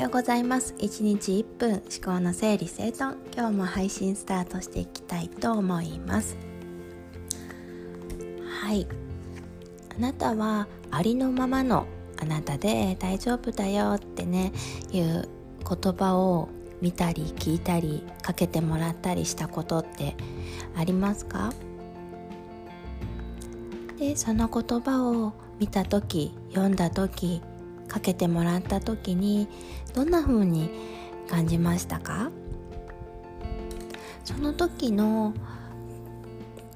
[0.00, 0.74] ようございます。
[0.78, 3.18] 1日1分思考の整理整頓。
[3.36, 6.38] 今日も配信スタートしていきたいと思います。
[8.62, 8.86] はい。
[9.94, 11.86] あなたはありのままの
[12.18, 14.52] あなたで大丈夫だよってね
[14.90, 15.28] いう
[15.68, 16.48] 言葉を
[16.80, 20.16] 見たり聞いたりかけてもらったりしたことって
[20.76, 21.52] ありますか？
[23.98, 27.42] でその言葉を見た時読んだ時
[27.90, 29.48] かけてもらった時に
[29.92, 30.70] どんな風に
[31.28, 32.30] 感じましたか？
[34.24, 35.34] その時の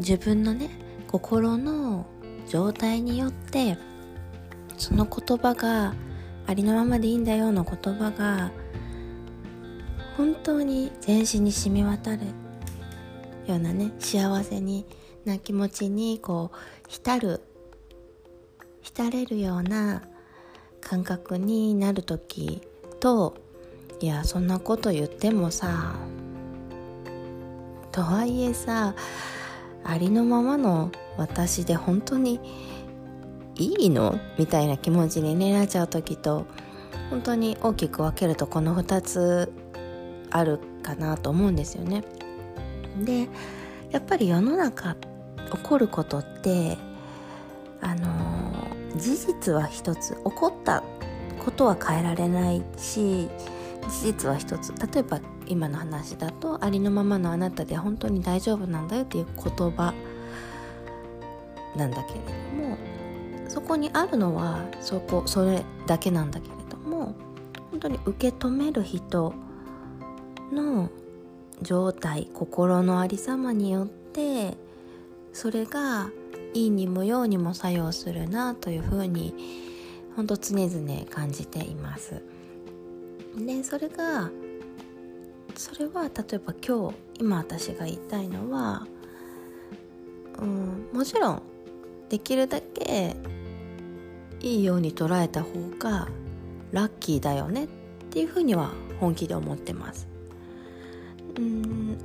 [0.00, 0.68] 自分のね
[1.06, 2.06] 心の
[2.48, 3.78] 状態によって
[4.76, 5.94] その言葉が
[6.46, 8.50] ありのままでいいんだよの言葉が
[10.16, 12.24] 本当に全身に染み渡る
[13.46, 14.86] ようなね幸せに
[15.24, 16.56] な気持ちにこう
[16.88, 17.40] 浸る
[18.82, 20.02] 浸れるような
[20.88, 22.62] 感覚になる時
[23.00, 23.34] と
[23.98, 25.96] いやそんなこと言ってもさ
[27.90, 28.94] とはいえさ
[29.82, 32.38] ありのままの私で本当に
[33.56, 36.46] いいのみたいな気持ちに、ね、なっちゃう時と
[37.10, 39.52] 本当に大きく分けるとこの2つ
[40.30, 42.04] あるかなと思うんですよね。
[43.00, 43.28] で
[43.90, 46.78] やっぱり世の中起こることって
[47.80, 48.65] あの
[48.96, 50.82] 事実は一つ起こった
[51.44, 53.28] ことは変えられないし
[53.88, 59.94] 事実は一つ例えば今の話だとありのままのあなたで本当に大丈夫なんだよっていう言葉
[61.76, 62.76] なんだけれども
[63.48, 67.14] そこにあるのはそこそれだけなんだけれども
[67.70, 69.34] 本当に受け止める人
[70.52, 70.90] の
[71.62, 74.56] 状態心のありさまによって
[75.32, 76.10] それが
[76.56, 79.34] いにもようにも作用するなというふうに
[80.16, 82.22] 本当常々感じています。
[83.36, 84.30] でそれが
[85.54, 88.86] それは例えば今日今私が言いたいのは
[90.38, 91.42] うんもちろん
[92.08, 93.16] できるだけ
[94.40, 96.08] いいように捉えた方が
[96.72, 97.68] ラッキーだよねっ
[98.10, 100.15] ていうふうには本気で思ってます。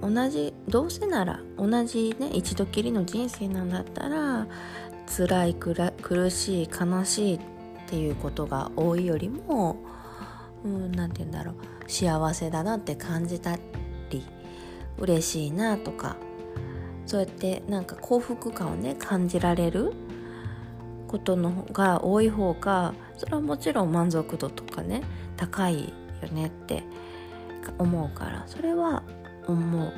[0.00, 4.46] 同じどうせなら同じね一度きりの人生なんだったら
[5.06, 7.40] 辛い苦しい悲しいっ
[7.86, 9.76] ていうことが多いよりも
[10.64, 11.54] 何て言うんだろう。
[11.88, 13.56] 幸せだなって感じた
[14.10, 14.22] り
[14.98, 16.16] 嬉しいなとか
[17.06, 19.94] そうやってなんか幸福感をね感じられる
[21.08, 25.02] ことのが多い方がそれはもちろん満足度とかね
[25.38, 26.84] 高いよねって
[27.78, 29.02] 思うからそれは
[29.48, 29.92] 思う、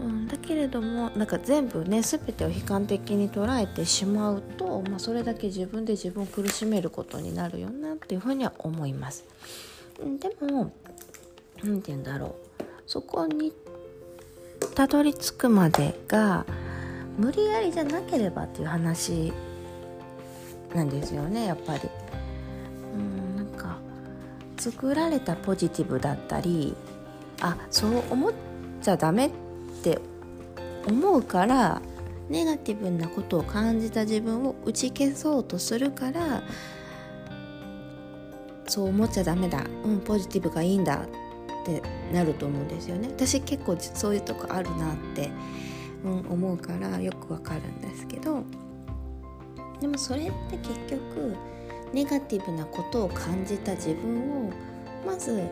[0.00, 9.24] うん、だけれどもなんか全部ね全てを悲観的に捉えてしまうと、まあ、それだけ自分で自分を苦しめることになるよなっていうふうには思います。
[10.20, 10.72] でも
[11.62, 12.64] 何て言うんだろう。
[12.86, 13.52] そこに
[14.74, 16.46] たどり着くまでが
[17.18, 19.32] 無理やりじゃなければっていう話
[20.74, 21.80] なんですよねやっぱり。
[22.94, 23.76] うんなんか
[24.56, 26.74] 作られたポジティブだったり
[27.40, 28.32] あそう思っ
[28.82, 29.30] ちゃダメっ
[29.82, 29.98] て
[30.86, 31.80] 思うから
[32.28, 36.42] ネガティブなことを感じた自分を打ち消そうとするから
[38.66, 39.64] そう思っちゃダメだ。
[39.84, 40.96] うんポジティブがいいんだ
[41.62, 41.82] って
[42.12, 43.08] なると思うんですよね。
[43.08, 45.30] 私結構そういうとこあるなって、
[46.04, 48.42] うん、思うからよくわかるんですけど。
[49.80, 51.36] でもそれって結局
[51.92, 54.52] ネガティブなことを感じた自分を
[55.06, 55.42] まず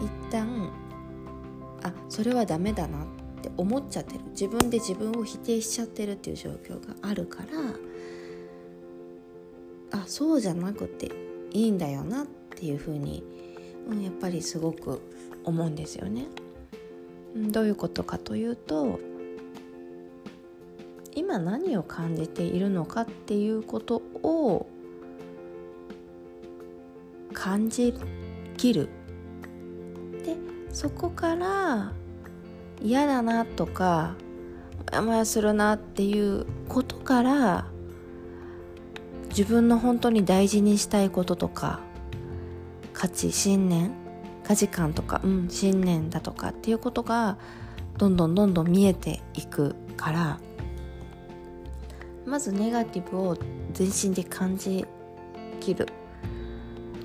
[0.00, 0.70] 一旦
[1.82, 3.06] あそれはダメだなっ
[3.42, 7.46] て思っちゃってる自分で自分を否定しちゃってるっていう状況があるから
[10.00, 11.10] あそうじゃなくて
[11.50, 13.22] いいんだよなっていうふうに、
[13.88, 15.02] うん、やっぱりすごく
[15.44, 16.26] 思うんですよね。
[17.34, 19.00] どういうことかというと
[21.14, 24.66] 今何を感じているのかっていうことを
[27.32, 27.94] 感じ
[28.56, 28.88] きる
[30.72, 31.92] そこから
[32.80, 34.14] 嫌だなとか
[34.90, 37.66] モヤモヤするなっていうことから
[39.28, 41.80] 自分の本当に大事にしたいこととか
[42.92, 43.92] 価値信念
[44.44, 47.38] 価値観とか、うん、信念だとかっていうことが
[47.98, 50.40] どんどんどんどん見えていくから
[52.26, 53.36] まずネガティブを
[53.72, 54.86] 全身で感じ
[55.60, 55.86] きる。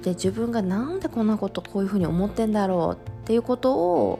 [0.07, 4.19] で自分がなんでこんなことこういうふうに思ってんだろうっていうことを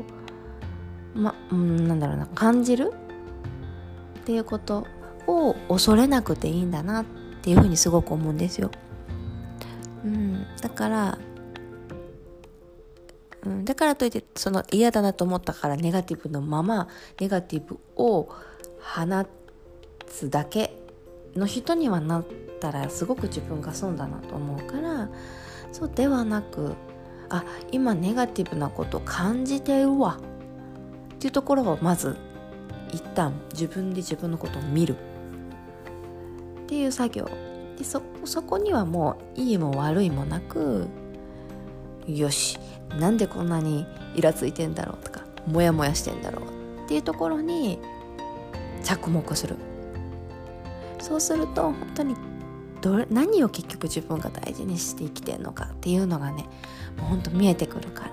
[1.15, 2.91] まうんなんだろうな感じる
[4.19, 4.85] っていうこと
[5.27, 7.05] を恐れなくていいんだなっ
[7.41, 8.69] ていうふうにすごく思うんですよ。
[10.03, 11.17] うん、だから
[13.45, 16.89] うん、だからといってその嫌だなと思ったからネガティブのまま
[17.21, 18.27] ネガティブを
[18.81, 19.25] 放
[20.05, 20.77] つだけ
[21.33, 22.25] の人にはなっ
[22.59, 25.09] たらすごく自分が損だなと思うから
[25.71, 26.75] そうではなく
[27.29, 30.19] あ今ネガティブなこと感じてるわ。
[31.15, 32.15] っていうところをまず
[32.93, 34.95] 一旦自分で自分のことを見る。
[34.95, 37.29] っていう作業。
[37.77, 40.87] でそそこにはもういいも悪いもなく
[42.07, 42.57] よし
[42.99, 43.85] なんでこんなに
[44.15, 46.85] イラついてんだろうとかモヤモヤしてんだろう。
[46.85, 47.79] っていうところに
[48.83, 49.57] 着目する。
[50.99, 52.15] そうすると本当に
[52.81, 56.45] ど何を結局自分が大事にして生きてんのかっていうのがね
[56.97, 58.12] もうほんと見えてくるから。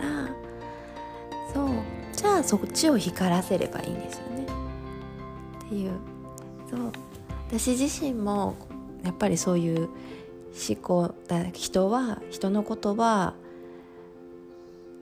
[1.53, 1.69] そう。
[2.13, 4.47] じゃあそっちを光らせればいいんですよね。
[5.65, 5.93] っていう。
[6.71, 6.93] そう。
[7.49, 8.57] 私自身も
[9.05, 9.89] やっぱりそういう
[10.69, 13.35] 思考だ人は人のことは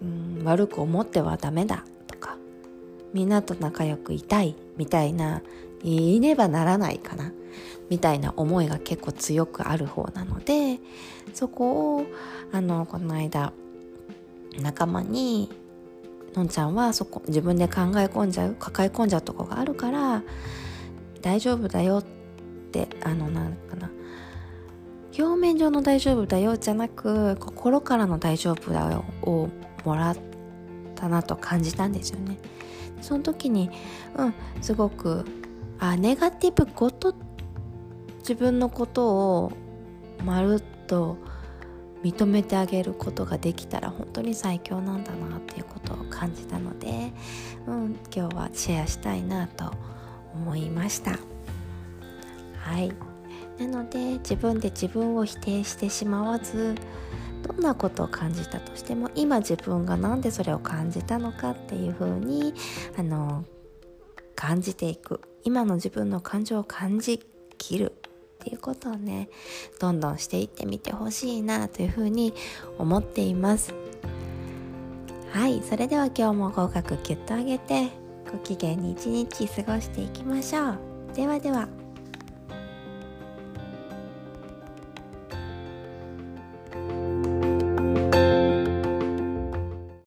[0.02, 2.36] うん悪く思ってはダメだとか
[3.14, 5.42] みんなと仲良くいたいみたいな
[5.82, 7.32] いねばならないかな
[7.90, 10.78] みたいな思いが結構強くある方なので
[11.34, 12.06] そこを
[12.52, 13.52] あのこの間
[14.60, 15.50] 仲間に
[16.34, 20.22] のんちゃんはそこ自分で考え込んじゃう抱え込んじゃうとこがあるから
[21.20, 22.04] 大丈夫だよっ
[22.70, 23.90] てあのなんかな
[25.18, 29.48] 表面上の大丈夫だよじゃなく心からの大丈夫だよを
[29.84, 30.16] もらっ
[30.94, 32.38] たなと感じたんですよね。
[33.02, 33.68] その時に
[34.16, 35.26] うんすごく
[35.84, 37.12] あネガティブごと
[38.20, 39.52] 自分のことを
[40.24, 41.16] まるっと
[42.04, 47.12] 認めてあげることができたら本当に最強なんだなっていうことを感じたので、
[47.66, 49.72] うん、今日はシェアしたいなと
[50.32, 51.18] 思いました。
[52.60, 52.92] はい。
[53.58, 56.76] なので自分で自分を否定してしまわず
[57.42, 62.54] どんなことを感じたとしても今自分が何でそれを感じたのかっていうふうに
[62.96, 63.44] あの
[64.42, 65.20] 感じていく。
[65.44, 67.24] 今の自分の感情を感じ
[67.58, 69.28] きるっていうことをね
[69.78, 72.34] どんどんしていってみてほしいなというふうに
[72.76, 73.72] 思っています。
[75.30, 77.90] はいそれでは今日も合格キュッと上げて
[78.32, 80.78] ご機嫌に一日過ごしていきましょう。
[81.14, 81.81] ではでは。